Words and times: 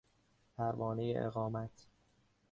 پروانهی 0.57 1.17
اقامت 1.17 1.87